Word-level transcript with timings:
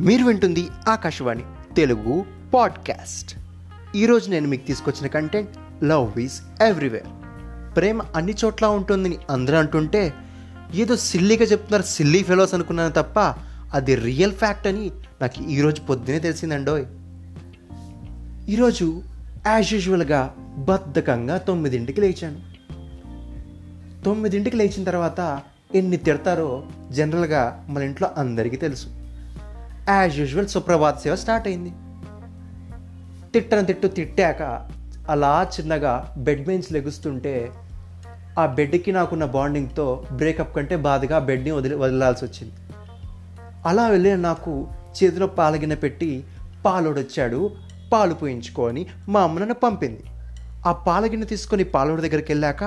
మీరు 0.00 0.24
వింటుంది 0.24 0.68
ఆకాశవాణి 0.88 1.42
తెలుగు 1.76 2.24
పాడ్కాస్ట్. 2.54 3.38
ఈరోజు 3.96 4.30
నేను 4.30 4.48
మీకు 4.48 4.66
తీసుకొచ్చిన 4.66 5.06
కంటెంట్ 5.06 5.84
లవ్ 5.84 6.18
ఈజ్ 6.18 6.62
ఎవ్రీవేర్ 6.62 7.06
ప్రేమ 7.76 8.02
అన్ని 8.16 8.34
చోట్ల 8.44 8.66
ఉంటుందని 8.66 9.18
అందరూ 9.30 9.56
అంటుంటే 9.56 10.14
ఏదో 10.74 10.96
సిల్లీగా 10.96 11.44
చెప్తున్నారు 11.44 11.82
సిల్లీ 11.82 12.22
ఫెలోస్ 12.22 12.54
అనుకున్నాను 12.54 12.92
తప్ప 12.92 13.20
అది 13.74 13.94
రియల్ 13.94 14.32
ఫ్యాక్ట్ 14.32 14.66
అని 14.66 14.90
నాకు 15.22 15.44
ఈరోజు 15.44 15.80
పొద్దునే 15.80 16.18
తెలిసిందండోయ్. 16.18 16.84
ఈరోజు 18.50 19.02
యాజ్ 19.46 19.74
యూజువల్గా 19.74 20.34
బద్ధకంగా 20.58 21.38
తొమ్మిదింటికి 21.38 22.00
లేచాను. 22.00 22.40
తొమ్మిదింటికి 24.04 24.56
లేచిన 24.56 24.84
తర్వాత 24.84 25.42
ఎన్ని 25.74 25.96
తిడతారో 25.96 26.64
జనరల్గా 26.90 27.66
మన 27.68 27.82
ఇంట్లో 27.82 28.10
అందరికీ 28.16 28.56
తెలుసు. 28.56 29.03
యాజ్ 29.88 30.18
యూజువల్ 30.18 30.48
సుప్రభాత్ 30.48 31.00
సేవ 31.00 31.14
స్టార్ట్ 31.14 31.48
అయింది. 31.48 31.72
తిట్టను 33.32 33.64
తిట్టు 33.64 33.86
తిట్టాక 33.86 34.68
అలా 35.08 35.46
చిన్నగా 35.54 36.14
బెడ్ 36.16 36.46
మెయిన్స్ 36.46 36.72
లెగుస్తుంటే 36.72 37.52
ఆ 38.38 38.46
బెడ్కి 38.46 38.92
నాకున్న 38.92 39.24
బాండింగ్తో 39.24 40.04
బ్రేకప్ 40.12 40.56
కంటే 40.56 40.76
బాధగా 40.76 41.16
ఆ 41.16 41.18
బెడ్ని 41.18 41.50
వదిలి 41.50 41.74
వదలాల్సి 41.74 42.24
వచ్చింది. 42.24 42.54
అలా 43.66 43.88
వెళ్ళిన 43.88 44.16
నాకు 44.16 44.68
చేతిలో 44.96 45.26
పాలగిన 45.26 45.74
పెట్టి 45.74 46.24
పాలోడొచ్చాడు 46.66 47.50
పాలు 47.92 48.14
పోయించుకొని 48.14 48.86
మా 49.08 49.20
అమ్మ 49.20 49.38
నన్ను 49.38 49.54
పంపింది. 49.54 50.04
ఆ 50.66 50.72
పాలగిన్నె 50.72 51.26
తీసుకొని 51.26 51.64
పాలోడి 51.64 52.02
దగ్గరికి 52.02 52.32
వెళ్ళాక 52.32 52.64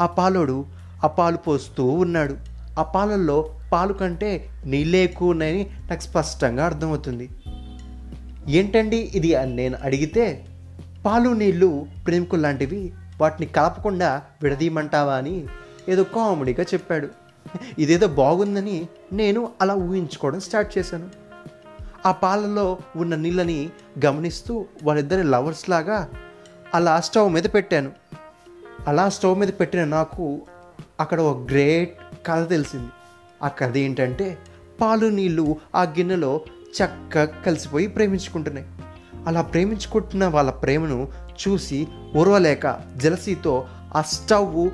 ఆ 0.00 0.06
పాలోడు 0.06 0.64
ఆ 1.04 1.06
పాలు 1.06 1.36
పోస్తూ 1.36 1.84
ఉన్నాడు. 1.84 2.49
ఆ 2.80 2.82
పాలల్లో 2.82 3.50
పాలు 3.72 3.92
కంటే 3.92 4.48
నీళ్ళే 4.66 4.98
ఎక్కువ 4.98 5.30
ఉన్నాయని 5.30 5.70
నాకు 5.90 6.00
స్పష్టంగా 6.00 6.64
అర్థమవుతుంది. 6.64 7.28
ఏంటండి 8.48 8.96
ఇది 8.96 9.34
అని 9.34 9.56
నేను 9.56 9.78
అడిగితే 9.82 10.46
పాలు 11.06 11.30
నీళ్ళు 11.30 11.86
ప్రేమికులు 12.06 12.40
లాంటివి 12.40 12.92
వాటిని 13.20 13.46
కలపకుండా 13.46 14.22
విడదీయమంటావా? 14.42 15.14
అని 15.14 15.46
ఏదో 15.88 16.04
కామెడీగా 16.04 16.62
చెప్పాడు. 16.62 17.08
ఇదేదో 17.78 18.06
బాగుందని 18.06 18.88
నేను 19.12 19.48
అలా 19.60 19.74
ఊహించుకోవడం 19.74 20.40
స్టార్ట్ 20.40 20.78
చేశాను. 20.78 21.08
ఆ 22.06 22.12
పాలలో 22.12 22.78
ఉన్న 22.96 23.14
నీళ్ళని 23.14 23.70
గమనిస్తూ 24.06 24.64
వాళ్ళిద్దరి 24.82 25.22
లవర్స్ 25.22 25.70
లాగా 25.70 26.08
అలా 26.74 27.00
స్టవ్ 27.00 27.32
మీద 27.32 27.44
పెట్టాను. 27.54 27.92
అలా 28.88 29.08
స్టవ్ 29.08 29.38
మీద 29.38 29.48
పెట్టిన 29.60 29.84
నాకు 29.84 30.40
అక్కడ 31.00 31.20
ఒక 31.20 31.50
గ్రేట్ 31.50 31.98
కథ 32.26 32.48
తెలిసింది. 32.48 32.90
ఆ 33.42 33.48
కథ 33.48 33.76
ఏంటంటే 33.76 34.38
పాలు 34.80 35.06
నీళ్ళు 35.06 35.56
ఆ 35.74 35.82
గిన్నెలో 35.82 36.40
చక్కగా 36.50 37.24
కలిసిపోయి 37.24 37.86
ప్రేమించుకుంటున్నాయి. 37.86 38.66
అలా 39.26 39.42
ప్రేమించుకుంటున్న 39.42 40.26
వాళ్ళ 40.26 40.50
ప్రేమను 40.50 41.08
చూసి 41.48 41.88
ఉరవలేక 42.16 42.80
జలసీతో 42.96 43.66
ఆ 43.94 44.02
స్టవ్ 44.02 44.70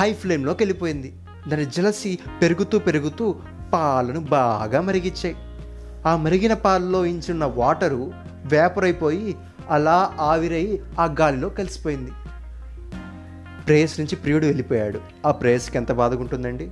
హై 0.00 0.12
ఫ్లేమ్లోకి 0.12 0.62
వెళ్ళిపోయింది. 0.62 1.14
దాని 1.48 1.66
జలసి 1.66 2.18
పెరుగుతూ 2.42 2.78
పెరుగుతూ 2.78 3.34
పాలను 3.72 4.20
బాగా 4.20 4.80
మరిగించాయి. 4.80 5.36
ఆ 6.06 6.16
మరిగిన 6.16 6.54
పాలలో 6.54 7.04
ఇంచున్న 7.04 7.44
వాటరు 7.44 8.12
వేపరైపోయి 8.44 9.36
అలా 9.70 10.16
ఆవిరై 10.20 10.82
ఆ 10.98 11.14
గాలిలో 11.20 11.48
కలిసిపోయింది. 11.48 12.10
ప్రేయస్ 13.66 14.00
నుంచి 14.00 14.16
ప్రియుడు 14.16 14.46
వెళ్ళిపోయాడు. 14.46 15.00
ఆ 15.26 15.30
ప్రేయస్కి 15.30 15.76
ఎంత 15.76 15.92
బాధగుంటుందండి? 15.92 16.70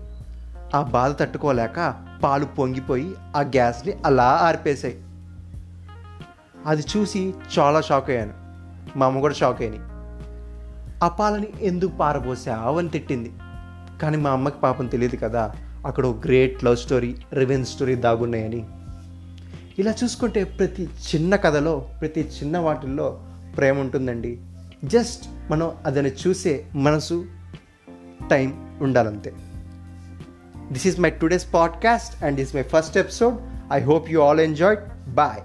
ఆ 0.75 0.83
బాధ 0.83 1.13
తట్టుకోలేక 1.13 1.95
పాలు 2.23 2.45
పొంగిపోయి 2.45 3.15
ఆ 3.37 3.41
గ్యాస్ని 3.41 3.95
అలా 4.07 4.25
ఆర్పేశాయి. 4.25 5.03
అది 6.67 6.83
చూసి 6.97 7.35
చాలా 7.59 7.81
షాక్ 7.81 8.11
అయ్యాను 8.11 8.33
మా 8.99 9.07
అమ్మ 9.07 9.21
కూడా 9.21 9.35
షాక్ 9.35 9.63
అయ్యి 9.63 9.79
ఆ 11.05 11.09
పాలని 11.09 11.47
ఎందుకు 11.61 11.97
పారబోసావు? 11.97 12.79
అని 12.79 12.89
తిట్టింది. 12.89 13.33
కానీ 14.03 14.17
మా 14.17 14.31
అమ్మకి 14.31 14.61
పాపం 14.61 14.87
తెలియదు 14.87 15.17
కదా 15.17 15.53
అక్కడ 15.87 16.07
ఒక 16.07 16.25
గ్రేట్ 16.25 16.65
లవ్ 16.65 16.77
స్టోరీ 16.77 17.17
రివెన్ 17.33 17.65
స్టోరీ 17.65 17.95
దాగున్నాయని. 17.95 18.67
ఇలా 19.79 19.95
చూసుకుంటే 20.05 20.45
ప్రతి 20.45 20.85
చిన్న 20.85 21.37
కథలో 21.37 21.87
ప్రతి 22.01 22.21
చిన్న 22.21 22.59
వాటిల్లో 22.59 23.21
ప్రేమ 23.57 23.79
ఉంటుందండి. 23.79 24.41
జస్ట్ 24.85 25.29
మనం 25.51 25.73
అదని 25.87 26.11
చూసే 26.11 26.67
మనసు 26.75 27.27
time 28.31 28.79
ఉండాలంతే. 28.83 29.33
This 30.73 30.87
is 30.87 31.01
my 31.01 31.11
today's 31.11 31.55
podcast 31.55 32.25
and 32.25 32.37
this 32.37 32.57
my 32.57 32.63
first 32.63 32.97
episode 32.97 33.35
I 33.73 33.81
hope 33.81 34.11
you 34.11 34.21
all 34.21 34.41
enjoy 34.41 34.77
bye 35.11 35.41